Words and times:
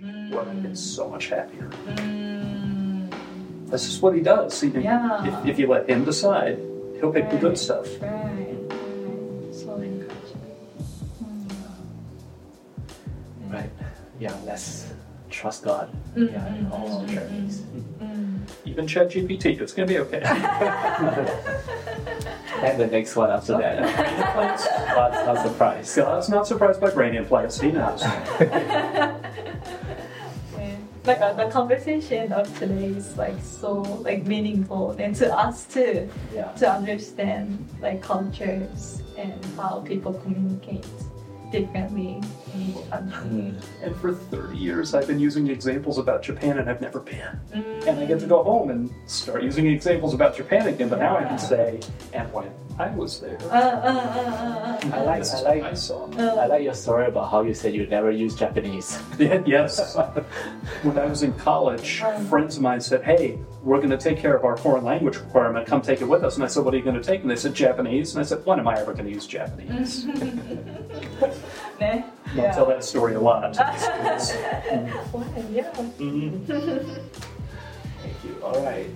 where 0.00 0.42
I 0.48 0.54
get 0.54 0.76
so 0.76 1.08
much 1.08 1.28
happier. 1.28 1.70
Mm, 1.86 3.10
That's 3.66 3.84
just 3.86 4.02
what 4.02 4.14
he 4.14 4.20
does. 4.20 4.60
He, 4.60 4.68
Yeah. 4.68 5.42
if, 5.42 5.46
if 5.50 5.58
you 5.58 5.66
let 5.68 5.88
him 5.88 6.04
decide, 6.04 6.58
he'll 7.00 7.12
pick 7.12 7.30
the 7.30 7.36
good 7.36 7.58
stuff. 7.58 7.86
right, 8.00 8.10
right. 8.10 9.54
So 9.54 9.74
encouraging. 9.76 10.40
Right. 13.48 13.70
Yeah, 14.20 14.34
let's 14.44 14.92
trust 15.30 15.64
God. 15.64 15.90
Mm, 16.16 16.32
Yeah, 16.32 16.54
in 16.54 16.66
mm, 16.66 16.72
all 16.72 16.98
our 16.98 17.04
mm, 17.04 17.14
journeys. 17.14 17.60
Mm. 18.00 18.38
Even 18.64 18.86
ChatGPT, 18.86 19.60
it's 19.60 19.72
going 19.72 19.88
to 19.88 19.94
be 19.94 20.00
okay. 20.00 20.22
And 22.58 22.80
the 22.80 22.88
next 22.88 23.14
one 23.14 23.30
after 23.30 23.56
that. 23.56 23.78
God's 24.96 25.26
not 25.26 25.46
surprised. 25.46 25.94
God's 25.96 26.28
not 26.28 26.46
surprised 26.48 26.80
by 26.80 26.90
brain 26.90 27.14
implants. 27.14 27.60
He 27.60 27.70
knows. 27.70 28.02
Like 31.08 31.22
uh, 31.22 31.32
the 31.32 31.48
conversation 31.48 32.34
of 32.34 32.44
today 32.58 32.88
is 32.88 33.16
like 33.16 33.40
so 33.40 33.80
like 34.04 34.26
meaningful. 34.26 34.90
And 34.98 35.16
to 35.16 35.34
us 35.34 35.64
too. 35.64 36.06
Yeah. 36.34 36.52
to 36.60 36.70
understand 36.70 37.66
like 37.80 38.02
cultures 38.02 39.02
and 39.16 39.42
how 39.56 39.80
people 39.88 40.12
communicate 40.12 40.84
differently 41.50 42.20
in 42.54 42.62
each 42.62 42.90
country. 42.90 43.18
Mm. 43.28 43.62
And 43.82 43.96
for 43.96 44.12
30 44.14 44.56
years, 44.56 44.94
I've 44.94 45.06
been 45.06 45.18
using 45.20 45.48
examples 45.48 45.98
about 45.98 46.22
Japan, 46.22 46.58
and 46.58 46.68
I've 46.68 46.80
never 46.80 47.00
been. 47.00 47.40
Mm. 47.54 47.86
And 47.86 48.00
I 48.00 48.06
get 48.06 48.20
to 48.20 48.26
go 48.26 48.42
home 48.42 48.70
and 48.70 48.90
start 49.06 49.42
using 49.42 49.66
examples 49.66 50.14
about 50.14 50.36
Japan 50.36 50.66
again. 50.68 50.88
But 50.88 50.98
now 51.00 51.16
I 51.16 51.24
can 51.24 51.38
say, 51.38 51.80
and 52.12 52.32
when 52.32 52.50
I 52.78 52.90
was 52.90 53.20
there, 53.20 53.38
Uh, 53.42 53.56
uh, 53.56 54.78
uh. 54.84 54.90
I 54.92 55.02
like, 55.02 55.18
this 55.20 55.34
I 55.34 55.40
like, 55.42 55.62
I 55.64 55.74
saw. 55.74 56.08
I 56.16 56.46
like 56.46 56.62
your 56.62 56.74
story 56.74 57.06
about 57.06 57.30
how 57.30 57.42
you 57.42 57.52
said 57.54 57.74
you 57.74 57.86
never 57.86 58.10
use 58.10 58.34
Japanese. 58.34 58.98
Yeah, 59.18 59.42
yes. 59.44 59.96
when 60.82 60.96
I 60.96 61.06
was 61.06 61.22
in 61.24 61.32
college, 61.34 62.02
friends 62.28 62.56
of 62.56 62.62
mine 62.62 62.80
said, 62.80 63.02
"Hey, 63.02 63.38
we're 63.64 63.78
going 63.78 63.90
to 63.90 63.96
take 63.98 64.16
care 64.18 64.36
of 64.36 64.44
our 64.44 64.56
foreign 64.56 64.84
language 64.84 65.16
requirement. 65.16 65.66
Come 65.66 65.82
take 65.82 66.00
it 66.00 66.08
with 66.08 66.22
us." 66.22 66.36
And 66.36 66.44
I 66.44 66.46
said, 66.46 66.64
"What 66.64 66.72
are 66.72 66.76
you 66.76 66.84
going 66.84 66.94
to 66.94 67.02
take?" 67.02 67.22
And 67.22 67.30
they 67.30 67.34
said, 67.36 67.52
"Japanese." 67.52 68.14
And 68.14 68.20
I 68.20 68.24
said, 68.24 68.46
"When 68.46 68.60
am 68.60 68.68
I 68.68 68.78
ever 68.78 68.92
going 68.92 69.06
to 69.06 69.10
use 69.12 69.26
Japanese?" 69.26 70.06
네. 72.34 72.46
I'll 72.46 72.54
tell 72.54 72.66
that 72.66 72.84
story 72.84 73.14
a 73.14 73.20
lot. 73.20 73.56
Why? 75.12 75.24
Yeah. 75.50 75.70
Mhm. 75.98 76.44
Thank 78.02 78.24
you. 78.24 78.36
All 78.42 78.62
right. 78.62 78.90